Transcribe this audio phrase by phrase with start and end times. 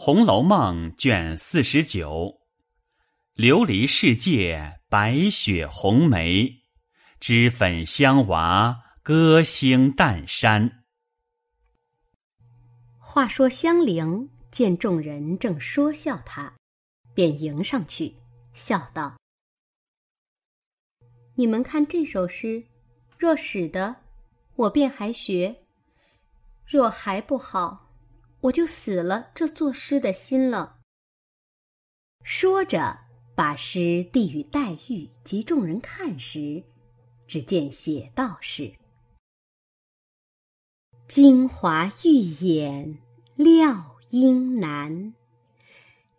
[0.00, 2.38] 红楼梦》卷四十九，
[3.34, 6.62] 琉璃世界，白雪红梅，
[7.18, 10.84] 脂粉香娃，歌星淡山。
[13.00, 16.54] 话说香菱见众人正说笑他，
[17.12, 18.14] 便迎上去，
[18.54, 19.16] 笑道
[21.34, 22.64] ：“你们看这首诗，
[23.18, 23.96] 若使得，
[24.54, 25.56] 我便还学；
[26.64, 27.86] 若还不好。”
[28.40, 30.78] 我就死了这作诗的心了。
[32.22, 32.98] 说着，
[33.34, 36.62] 把诗递与黛玉及众人看时，
[37.26, 38.74] 只见写道是
[41.08, 42.98] ：“京华玉眼
[43.34, 45.14] 料应难，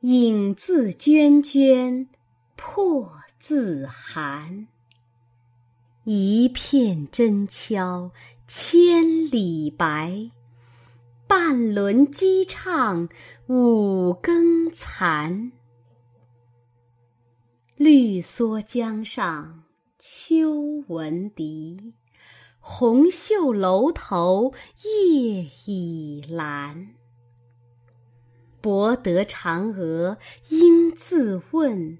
[0.01, 2.07] 影自涓涓
[2.55, 4.67] 破自寒。
[6.05, 8.12] 一片真敲
[8.48, 10.31] 千里白。”
[11.29, 13.07] 半轮鸡唱
[13.45, 15.51] 五更残，
[17.76, 19.65] 绿蓑江上
[19.99, 20.49] 秋
[20.87, 21.93] 闻笛，
[22.59, 26.87] 红袖楼头夜已阑。
[28.59, 30.17] 博得嫦娥
[30.49, 31.99] 应自问，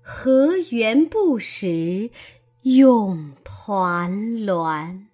[0.00, 2.12] 何缘不识
[2.62, 5.08] 永团栾？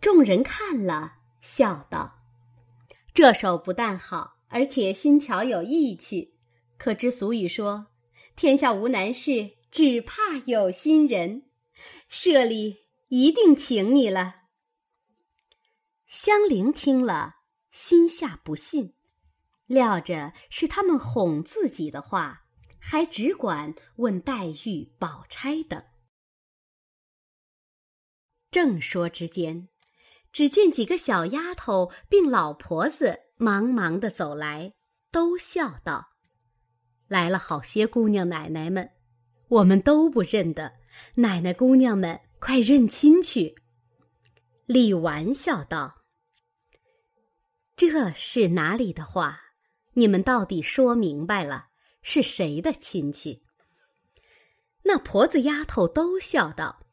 [0.00, 2.22] 众人看了，笑道
[3.12, 6.38] ：“这首不但好，而且新巧有意趣。
[6.78, 7.88] 可知俗语说
[8.34, 11.50] ：‘天下无难事，只怕有心人。’
[12.08, 12.78] 社里
[13.08, 14.36] 一定请你了。”
[16.08, 17.34] 香菱听了，
[17.70, 18.94] 心下不信，
[19.66, 22.46] 料着是他们哄自己的话，
[22.78, 25.84] 还只管问黛玉、宝钗等。
[28.50, 29.68] 正说之间。
[30.32, 34.72] 只见几个小丫头并老婆子忙忙的走来，
[35.10, 36.10] 都笑道
[37.08, 38.90] ：“来了好些姑娘奶奶们，
[39.48, 40.74] 我们都不认得。
[41.16, 43.56] 奶奶姑娘们，快认亲去。”
[44.66, 46.02] 李纨笑道
[47.74, 49.40] ：“这是哪里的话？
[49.94, 51.66] 你们到底说明白了，
[52.02, 53.42] 是谁的亲戚？”
[54.84, 56.86] 那婆子丫头都笑道：“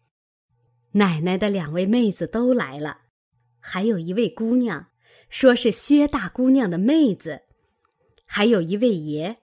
[0.93, 3.01] 奶奶的两位妹子都来了。”
[3.69, 4.87] 还有一位姑娘，
[5.27, 7.41] 说是薛大姑娘的妹子；
[8.25, 9.39] 还有一位爷，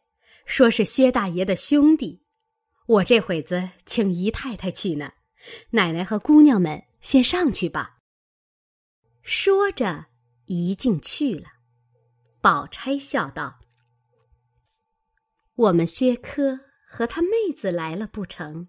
[0.46, 2.22] 说是薛大爷的兄弟。
[2.86, 5.12] 我这会子请姨太太去呢，
[5.72, 7.98] 奶奶和姑娘们先上去吧。
[9.20, 10.06] 说着，
[10.46, 11.46] 一进去了。
[12.40, 13.60] 宝钗笑道
[15.54, 18.68] ：“我们薛科和他妹子来了不成？”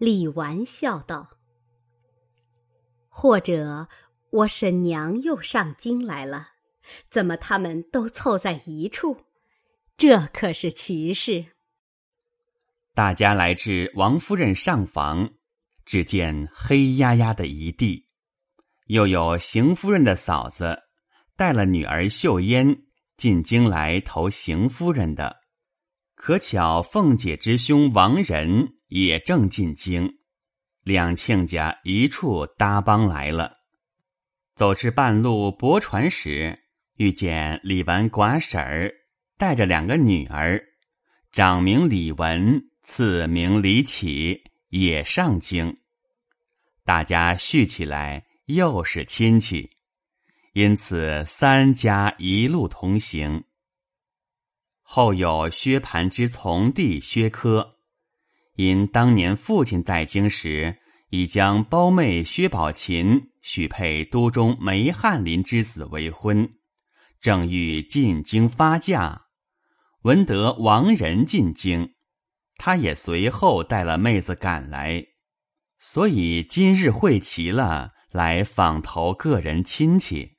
[0.00, 1.36] 李纨笑道。
[3.20, 3.86] 或者
[4.30, 6.52] 我婶娘又上京来了，
[7.10, 9.26] 怎么他们都凑在一处？
[9.98, 11.44] 这可是奇事。
[12.94, 15.28] 大家来至王夫人上房，
[15.84, 18.06] 只见黑压压的一地，
[18.86, 20.84] 又有邢夫人的嫂子
[21.36, 22.84] 带了女儿秀烟
[23.18, 25.36] 进京来投邢夫人的，
[26.14, 30.19] 可巧凤姐之兄王仁也正进京。
[30.82, 33.58] 两亲家一处搭帮来了，
[34.56, 36.58] 走至半路泊船时，
[36.96, 38.92] 遇见李纨寡婶儿
[39.36, 40.62] 带着两个女儿，
[41.32, 45.78] 长名李文，次名李启，也上京。
[46.84, 49.70] 大家叙起来，又是亲戚，
[50.54, 53.44] 因此三家一路同行。
[54.82, 57.79] 后有薛蟠之从弟薛科。
[58.56, 60.78] 因当年父亲在京时，
[61.08, 66.50] 已将胞妹薛宝琴许配都中梅翰林之子为婚，
[67.20, 69.22] 正欲进京发嫁，
[70.02, 71.94] 闻得王仁进京，
[72.56, 75.06] 他也随后带了妹子赶来，
[75.78, 80.36] 所以今日会齐了，来访投个人亲戚。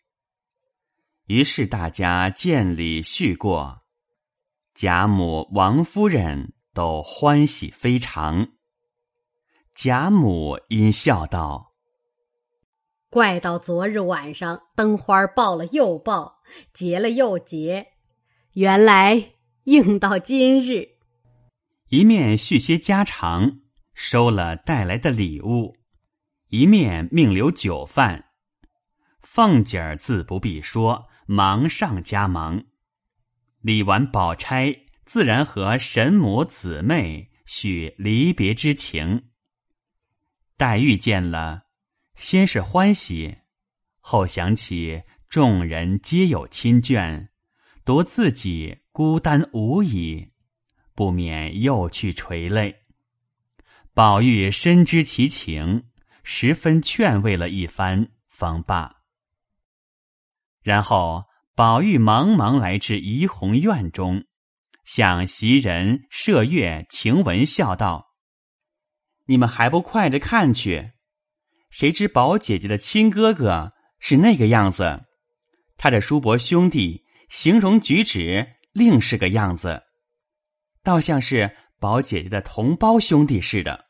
[1.28, 3.82] 于是大家见礼叙过，
[4.74, 6.54] 贾母、王夫人。
[6.74, 8.50] 都欢喜非常。
[9.74, 11.74] 贾母因笑道
[13.10, 16.42] ：“怪到昨日晚上，灯花爆了又爆，
[16.74, 17.88] 结了又结，
[18.54, 19.34] 原来
[19.64, 20.98] 应到今日。”
[21.90, 23.60] 一面叙些家常，
[23.94, 25.76] 收了带来的礼物，
[26.48, 28.26] 一面命留酒饭。
[29.22, 32.64] 凤姐儿自不必说，忙上加忙。
[33.62, 34.76] 理完、宝钗。
[35.14, 39.28] 自然和神母姊妹叙离别之情。
[40.56, 41.64] 黛玉见了，
[42.16, 43.40] 先是欢喜，
[44.00, 47.28] 后想起众人皆有亲眷，
[47.84, 50.30] 独自己孤单无已，
[50.96, 52.84] 不免又去垂泪。
[53.94, 55.90] 宝玉深知其情，
[56.24, 59.02] 十分劝慰了一番，方罢。
[60.62, 64.24] 然后，宝玉忙忙来至怡红院中，
[64.94, 68.08] 向袭人、麝月、晴雯笑道
[69.28, 70.92] ：“你们还不快着看去？
[71.70, 73.70] 谁知宝姐姐的亲哥哥
[74.02, 75.06] 是那个样子，
[75.78, 79.82] 他的叔伯兄弟形容举止另是个样子，
[80.84, 83.86] 倒像是宝姐姐的同胞兄弟似的。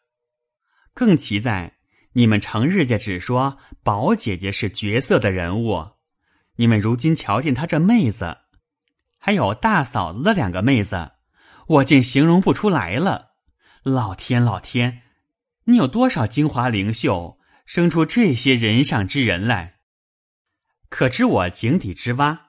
[0.94, 1.80] 更奇在，
[2.14, 5.84] 你们成日家只说宝姐姐是绝色的人物。”
[6.58, 8.38] 你们如今瞧见她这妹子，
[9.24, 11.12] 还有大嫂子的两个妹子，
[11.68, 13.34] 我竟形容不出来了。
[13.84, 15.04] 老天，老天，
[15.66, 17.38] 你有多少精华灵秀，
[17.68, 19.76] 生出这些人上之人来？
[20.90, 22.48] 可知我井底之蛙，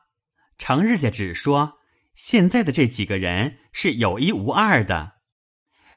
[0.57, 1.75] 成日家只说
[2.15, 5.17] 现在的这几个人是有一无二的，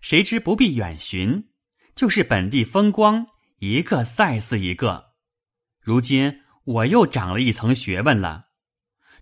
[0.01, 1.51] 谁知不必远寻，
[1.95, 3.27] 就是本地风光，
[3.59, 5.13] 一个赛似一个。
[5.79, 6.41] 如今。
[6.65, 8.47] 我又长了一层学问了，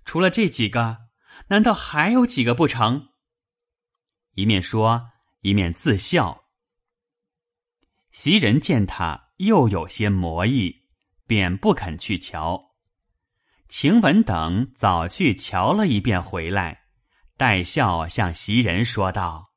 [0.05, 1.02] 除了这几个，
[1.47, 3.09] 难道还有几个不成？
[4.35, 5.11] 一面说，
[5.41, 6.45] 一面自笑。
[8.11, 10.83] 袭人见他又有些魔意，
[11.27, 12.71] 便不肯去瞧。
[13.67, 16.83] 晴雯等早去瞧了一遍回来，
[17.37, 19.53] 带笑向袭人说道：“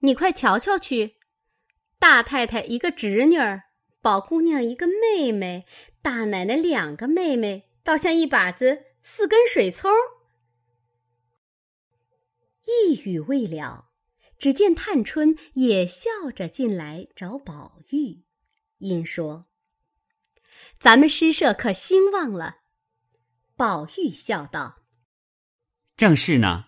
[0.00, 1.16] 你快瞧瞧去，
[1.98, 3.62] 大太太一个侄女儿。”
[4.02, 5.64] 宝姑娘一个妹妹，
[6.02, 9.90] 大奶奶两个妹妹，倒像一把子四根水葱。
[12.64, 13.90] 一语未了，
[14.38, 18.24] 只见探春也笑着进来找宝玉，
[18.78, 19.46] 因说
[20.78, 22.62] ：“咱们诗社可兴旺了。”
[23.56, 24.82] 宝玉笑道
[25.96, 26.66] ：“正是呢，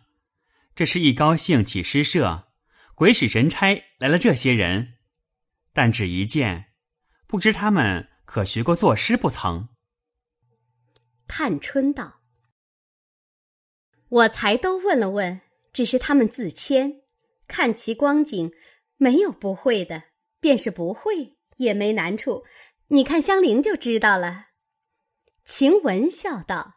[0.74, 2.52] 这是一高兴起诗社，
[2.94, 4.94] 鬼使神差来了这些人，
[5.72, 6.72] 但只一见。”
[7.28, 9.68] 不知他们可学过作诗不曾？
[11.26, 12.20] 探春道
[14.08, 15.40] ：“我才都问了问，
[15.76, 17.02] 只是他们自谦，
[17.46, 18.50] 看其光景，
[18.96, 20.04] 没有不会的，
[20.40, 22.46] 便是不会也没难处。
[22.86, 24.46] 你看香菱就知道了。”
[25.44, 26.76] 晴雯笑道：“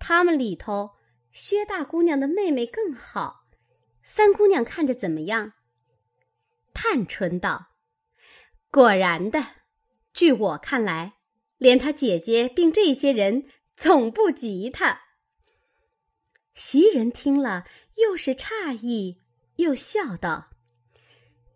[0.00, 0.96] 他们里头，
[1.30, 3.46] 薛大姑娘的妹妹更好，
[4.02, 5.52] 三姑娘看着怎么样？”
[6.74, 7.68] 探春道。
[8.68, 9.46] 果然的，
[10.12, 11.18] 据我看来，
[11.58, 13.46] 连他姐姐并这些人
[13.76, 15.03] 总不及他。
[16.54, 17.64] 袭人听了，
[17.96, 19.20] 又是诧异，
[19.56, 20.50] 又笑道：“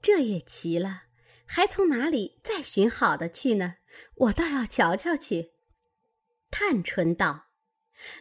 [0.02, 1.04] 这也奇了，
[1.46, 3.76] 还从哪里再寻好的去呢？
[4.16, 5.52] 我倒要瞧瞧去。”
[6.50, 7.46] 探春道：“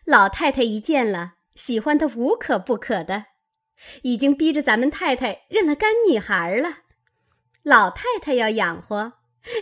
[0.06, 3.25] 老太太一见了，喜欢的无可不可的，
[4.03, 6.83] 已经逼着咱们太太认了干女孩了。”
[7.63, 9.13] 老太太要养活，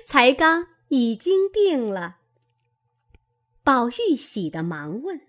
[0.06, 2.18] 才刚已经定了。
[3.64, 5.22] 宝玉喜的忙问：“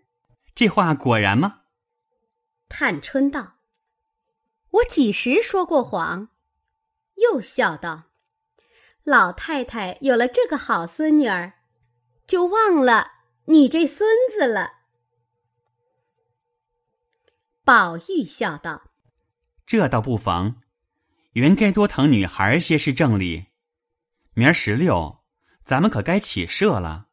[0.54, 1.60] 这话果然吗？”
[2.78, 3.54] 探春道
[4.68, 6.28] ：“我几时说过谎？”
[7.16, 8.10] 又笑道
[9.02, 11.54] ：“老太太有了这个好孙女儿，
[12.26, 13.12] 就忘了
[13.46, 14.80] 你这孙子了。”
[17.64, 18.90] 宝玉笑道
[19.66, 20.60] ：“这倒不妨。”
[21.32, 23.46] 原该多疼女孩些是正理。
[24.34, 25.24] 明儿十六，
[25.62, 27.06] 咱们可该起社了。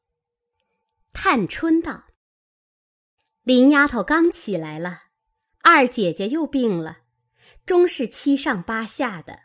[1.13, 2.03] 探春道
[3.43, 5.03] ：“林丫头刚起来了，
[5.63, 6.99] 二姐姐又病了，
[7.65, 9.39] 终是七上八下的。”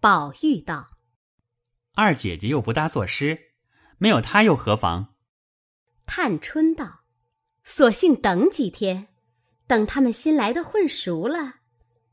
[0.00, 0.96] 宝玉道
[1.92, 3.52] ：“二姐姐又不大作诗，
[3.98, 5.14] 没有她又何妨？”
[6.06, 7.00] 探春道
[7.62, 9.08] ：“索性等几天，
[9.66, 11.56] 等他们新来的混熟了，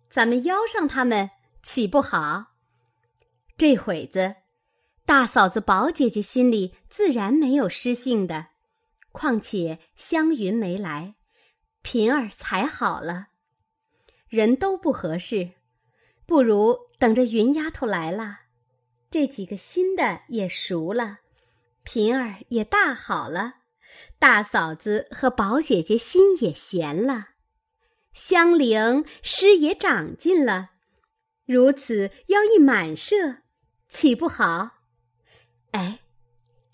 [0.10, 1.30] 咱们邀上他们。”
[1.64, 2.54] 岂不好？
[3.58, 4.36] 这会子，
[5.06, 8.48] 大嫂子宝姐姐心里自然没有失信的。
[9.12, 11.16] 况且湘云没来，
[11.90, 13.28] 平儿才好了，
[14.28, 15.52] 人都不合适，
[16.26, 18.40] 不如等着云丫头来了，
[19.10, 21.20] 这几个新的也熟了，
[21.84, 23.60] 平儿也大好了，
[24.20, 27.30] 大嫂子和宝姐姐心也闲了，
[28.12, 30.72] 香菱诗也长进了。
[31.46, 33.38] 如此要一满社，
[33.88, 34.72] 岂不好？
[35.72, 36.00] 哎，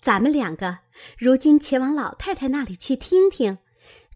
[0.00, 0.80] 咱们两个
[1.16, 3.58] 如今且往老太太那里去听听，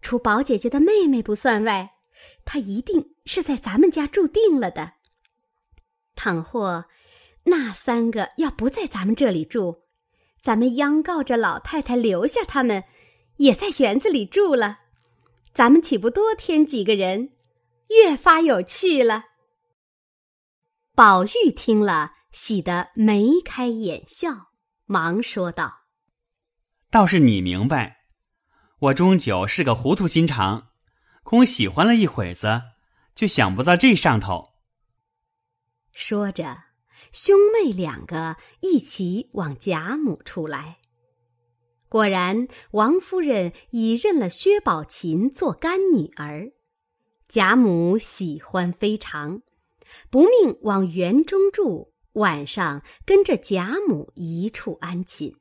[0.01, 1.91] 除宝姐姐的妹妹不算外，
[2.45, 4.93] 她一定是在咱们家住定了的。
[6.15, 6.85] 倘或
[7.43, 9.83] 那三个要不在咱们这里住，
[10.41, 12.83] 咱们央告着老太太留下他们，
[13.37, 14.79] 也在园子里住了。
[15.53, 17.33] 咱们岂不多添几个人，
[17.87, 19.25] 越发有趣了？”
[20.95, 24.51] 宝玉听了，喜得眉开眼笑，
[24.85, 25.85] 忙说道
[26.91, 27.98] ：“倒是你明白，
[28.79, 30.69] 我终究是个糊涂心肠，
[31.23, 32.61] 空喜欢了一会子，
[33.13, 34.49] 就想不到这上头。”
[35.91, 36.69] 说着。
[37.13, 40.77] 兄妹两个一起往贾母处来。
[41.87, 46.51] 果然，王夫人已认了薛宝琴做干女儿，
[47.27, 49.41] 贾母喜欢非常，
[50.11, 55.38] 不命往园中住，晚上跟着贾母一处安寝。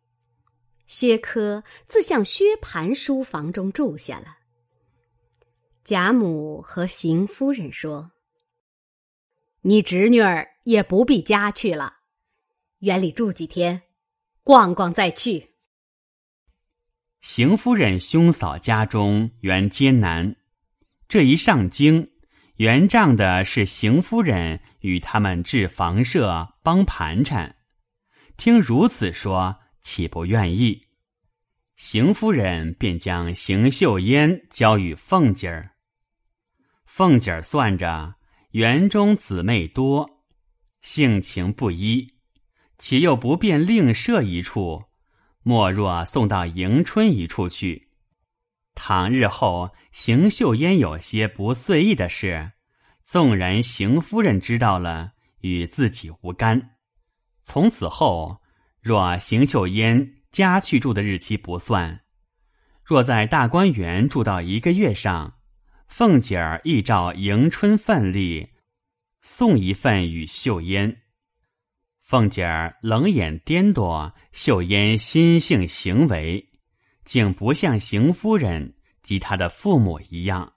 [0.88, 4.38] 薛科自向薛蟠书房中住下了。
[5.84, 8.10] 贾母和邢夫人说
[9.62, 11.94] ：“你侄女儿。”也不必家去了，
[12.80, 13.84] 园里住几天，
[14.44, 15.54] 逛逛再去。
[17.22, 20.36] 邢夫人兄嫂家中原艰难，
[21.08, 22.10] 这一上京，
[22.56, 27.56] 原仗的是邢夫人与他们置房舍帮盘缠。
[28.36, 30.86] 听如此说，岂不愿意？
[31.76, 35.70] 邢夫人便将邢岫烟交与凤姐儿。
[36.84, 38.16] 凤姐儿算着
[38.50, 40.26] 园中姊妹多。
[40.82, 42.06] 性情不一，
[42.76, 44.84] 岂又不便另设一处？
[45.42, 47.88] 莫若送到迎春一处去。
[48.74, 52.52] 倘日后邢岫烟有些不遂意的事，
[53.02, 56.76] 纵然邢夫人知道了，与自己无干。
[57.42, 58.42] 从此后，
[58.88, 62.00] 若邢岫烟家去住的日期不算，
[62.82, 65.34] 若在大观园住到一个月上，
[65.86, 68.48] 凤姐儿亦照迎春份例。
[69.20, 71.02] 送一份与秀烟，
[72.00, 76.48] 凤姐儿冷眼颠簸秀烟心性行为，
[77.04, 80.54] 竟不像邢夫人及她的父母一样，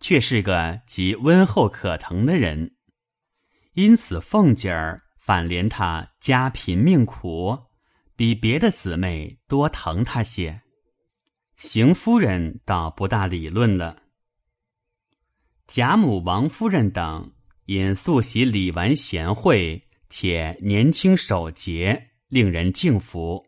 [0.00, 2.74] 却是个极温厚可疼的人。
[3.74, 7.66] 因此，凤姐儿反怜她家贫命苦，
[8.16, 10.62] 比别的姊妹多疼她些。
[11.54, 14.04] 邢夫人倒不大理论了。
[15.66, 17.30] 贾母、王夫人等。
[17.66, 23.44] 因素习李纨贤惠，且年轻守节，令人敬服。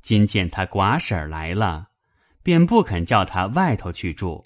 [0.00, 1.90] 今见他寡婶来了，
[2.42, 4.42] 便不肯叫他外头去住。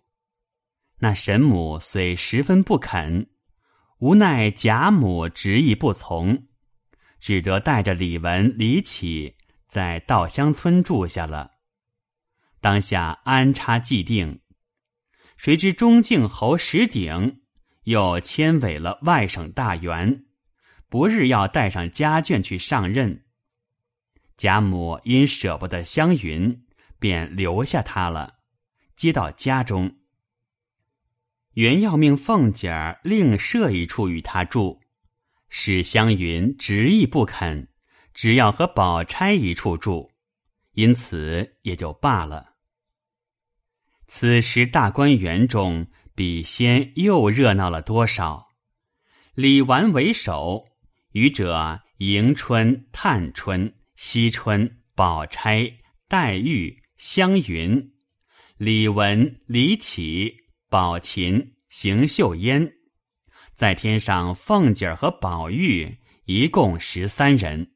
[0.98, 3.30] 那神母虽十分不肯，
[3.98, 6.46] 无奈贾母执意不从，
[7.20, 9.36] 只得带着李文、李启
[9.66, 11.52] 在稻香村住下了。
[12.60, 14.40] 当下安插既定，
[15.36, 17.40] 谁知中靖侯石鼎。
[17.84, 20.24] 又迁委了外省大员，
[20.88, 23.26] 不日要带上家眷去上任。
[24.38, 26.64] 贾母因舍不得湘云，
[26.98, 28.36] 便留下他了，
[28.96, 29.98] 接到家中。
[31.54, 34.80] 原要命凤姐儿另设一处与他住，
[35.48, 37.68] 史湘云执意不肯，
[38.12, 40.10] 只要和宝钗一处住，
[40.74, 42.54] 因此也就罢了。
[44.06, 45.86] 此时大观园中。
[46.16, 48.46] 比先又热闹了多少？
[49.34, 50.64] 李纨为首，
[51.10, 55.68] 余者迎春、探春、惜春、宝钗、
[56.06, 57.92] 黛玉、湘云、
[58.58, 60.43] 李文、李启、
[60.74, 62.72] 宝琴、邢岫烟，
[63.54, 67.74] 再添上凤姐儿和宝玉，一共十三人。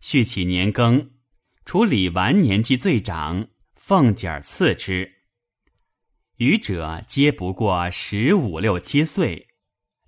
[0.00, 1.10] 续起年庚，
[1.66, 5.16] 除李纨年纪最长，凤姐儿次之。
[6.36, 9.48] 余者皆不过十五六七岁，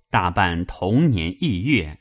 [0.09, 1.99] 大半同年异月，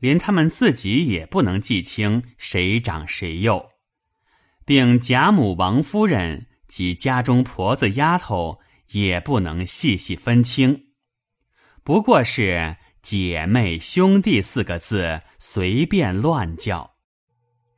[0.00, 3.70] 连他们自己也不能记清谁长谁幼，
[4.64, 8.58] 并贾母、王夫人及家中婆子丫头
[8.92, 10.92] 也不能细细分清，
[11.82, 16.96] 不过是姐妹兄弟四个字随便乱叫。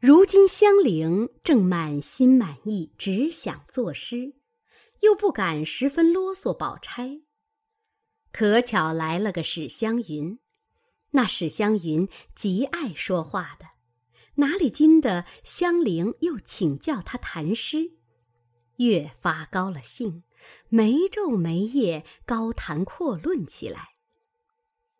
[0.00, 4.35] 如今香菱正满心满意，只想作诗。
[5.00, 7.21] 又不敢十分啰嗦宝钗，
[8.33, 10.38] 可巧来了个史湘云，
[11.11, 13.66] 那史湘云极爱说话的，
[14.37, 17.92] 哪里经得香菱又请教他谈诗，
[18.76, 20.23] 越发高了兴，
[20.68, 23.88] 没昼没夜高谈阔论起来。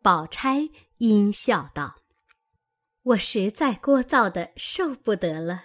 [0.01, 1.97] 宝钗阴笑道
[3.03, 5.63] ：“我实在聒噪的受不得了，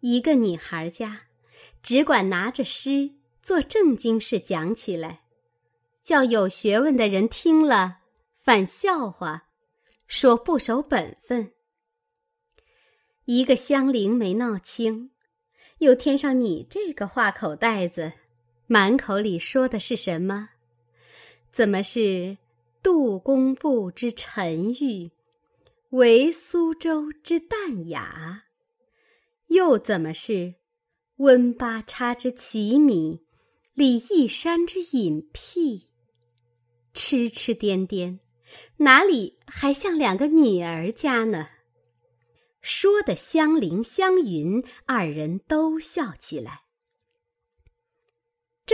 [0.00, 1.22] 一个女孩家，
[1.82, 5.24] 只管拿着诗。”做正经事讲起来，
[6.00, 7.98] 叫有学问的人听了
[8.36, 9.48] 反笑话，
[10.06, 11.52] 说不守本分。
[13.24, 15.10] 一个香菱没闹清，
[15.78, 18.12] 又添上你这个话口袋子，
[18.66, 20.50] 满口里说的是什么？
[21.50, 22.38] 怎么是
[22.82, 25.10] 杜工部之沉郁，
[25.90, 28.44] 为苏州之淡雅？
[29.48, 30.54] 又怎么是
[31.16, 33.20] 温八叉之奇米，
[33.74, 35.88] 李义山之隐僻？
[36.94, 38.20] 痴痴颠颠，
[38.78, 41.48] 哪里还像两个女儿家呢？
[42.62, 46.61] 说的香菱、香云二人都笑起来。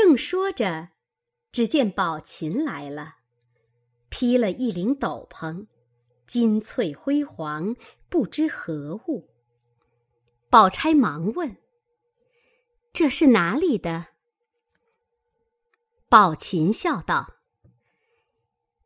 [0.01, 0.91] 正说着，
[1.51, 3.17] 只见宝琴来了，
[4.09, 5.67] 披了一领斗篷，
[6.25, 7.75] 金翠辉煌，
[8.09, 9.29] 不知何物。
[10.49, 11.57] 宝钗忙问
[12.95, 14.07] ：“这是哪里的？”
[16.09, 17.35] 宝琴笑道：“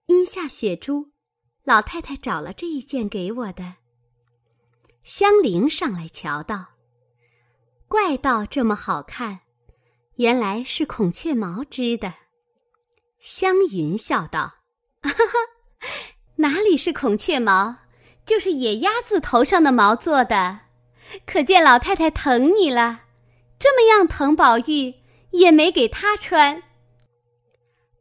[0.09, 1.13] 阴下雪珠，
[1.63, 3.75] 老太太找了这一件给我的。”
[5.05, 6.69] 香菱上来瞧道
[7.87, 9.42] ：“怪道这么好看，
[10.23, 12.15] 原来是孔雀毛织的。”
[13.19, 14.55] 湘云笑道
[15.03, 15.27] ：“哈哈，
[16.37, 17.77] 哪里是孔雀毛，
[18.25, 20.61] 就是野鸭子头上的毛做的。
[21.27, 23.03] 可见老太太疼你了，
[23.59, 24.95] 这么样疼宝玉，
[25.33, 26.63] 也没给他穿。”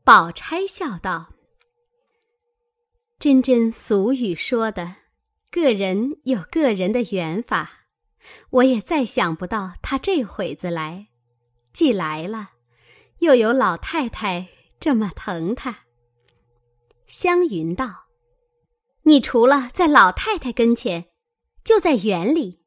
[0.06, 1.34] 宝钗笑道
[3.18, 4.96] ：“真真俗语说的。”
[5.52, 7.70] 个人有个人的缘法，
[8.52, 11.08] 我也再想不到他这会子来，
[11.74, 12.52] 既来了，
[13.20, 14.48] 又有老太太
[14.80, 15.86] 这么疼他。
[17.06, 18.06] 湘云道
[19.04, 21.06] ：“你除了在老太太跟前，
[21.64, 22.62] 就在园里。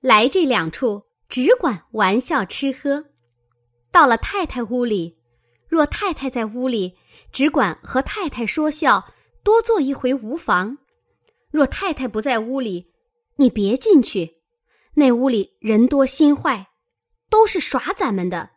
[0.00, 3.04] 来这两处只管玩笑吃喝，
[3.90, 5.18] 到了太太屋里，
[5.68, 6.96] 若太太在屋里，
[7.32, 10.78] 只管和太太说笑，多坐一回无妨。”
[11.52, 12.92] 若太太不在屋里，
[13.34, 14.40] 你别进去，
[14.94, 16.69] 那屋里人多心坏，
[17.30, 18.50] 都是耍咱们的。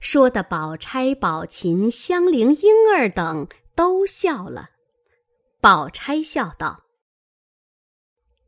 [0.00, 4.70] 说的宝钗、宝琴、香菱、莺儿等都笑了。
[5.60, 6.84] 宝钗笑道：“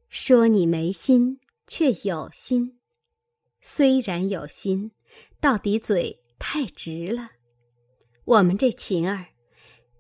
[0.09, 2.79] 说你没心，却有心；
[3.61, 4.91] 虽然有心，
[5.41, 7.31] 到底嘴太直了。
[8.25, 9.27] 我们这琴儿，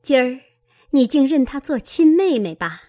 [0.03, 0.41] 今儿。”
[0.93, 2.83] 你竟认她做亲妹妹吧？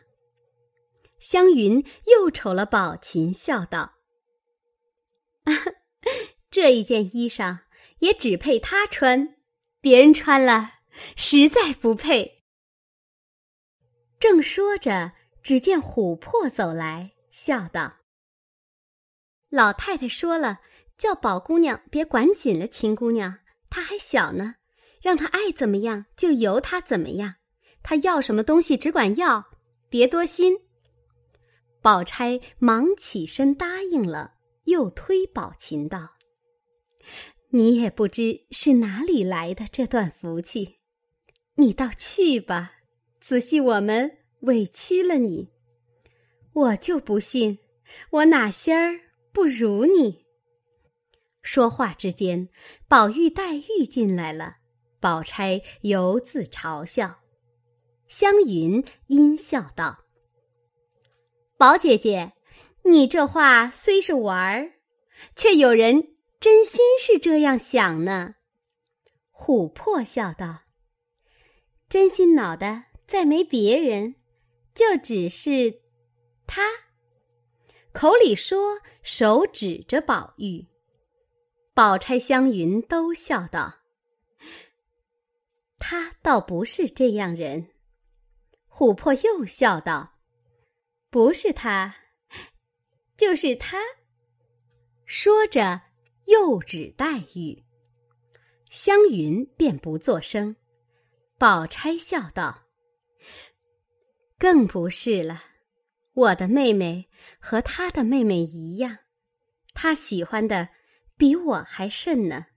[1.19, 3.93] 湘云又瞅了宝琴，笑道
[6.49, 7.59] ：“这一件衣裳
[7.99, 9.35] 也只配她穿，
[9.79, 10.71] 别人穿了
[11.15, 12.43] 实在不配。”
[14.19, 17.97] 正说着，只见琥珀走来，笑道
[19.49, 20.61] ：“老太太说了，
[20.97, 24.55] 叫宝姑娘别管紧了，秦姑娘她还小呢，
[25.01, 27.35] 让她爱怎么样就由她怎么样。”
[27.83, 29.43] 她要什么东西，只管要，
[29.89, 30.55] 别多心。
[31.81, 36.11] 宝钗忙起身答应了，又推宝琴道
[37.49, 40.77] ：“你也不知是哪里来的这段福气，
[41.55, 42.73] 你倒去吧。
[43.19, 45.49] 仔细我们委屈了你，
[46.53, 47.59] 我就不信
[48.11, 48.99] 我哪仙儿
[49.31, 50.25] 不如你。”
[51.43, 52.49] 说话之间，
[52.87, 54.57] 宝玉、黛玉进来了，
[54.99, 57.19] 宝钗犹自嘲笑。
[58.07, 60.05] 湘云阴笑道
[61.57, 62.33] ：“宝姐姐，
[62.83, 64.73] 你这话虽是玩儿，
[65.35, 68.35] 却有人真心是这样想呢。”
[69.33, 70.61] 琥珀笑道
[71.89, 74.15] ：“真心恼的再没别人，
[74.73, 75.81] 就只是
[76.45, 76.63] 他。”
[77.93, 80.67] 口里说，手指着宝玉。
[81.73, 83.79] 宝钗、湘云都笑道
[85.77, 87.69] ：“他倒不是这样人。”
[88.71, 90.13] 琥珀又笑道
[91.09, 91.95] ：“不是他，
[93.21, 93.77] 就是他。”
[95.05, 95.79] 说着，
[96.25, 97.63] 又指黛玉。
[98.71, 100.55] 湘云便不作声。
[101.37, 102.63] 宝钗笑道
[104.39, 105.43] ：“更不是了，
[106.13, 107.07] 我的妹妹
[107.39, 108.97] 和她的妹妹一样，
[109.75, 110.69] 她喜欢的
[111.15, 112.47] 比我还甚呢。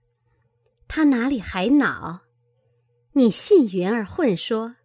[0.87, 2.21] 她哪里还恼？
[3.11, 4.77] 你信云儿混说？”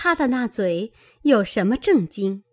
[0.00, 2.44] 他的那嘴有什么正经？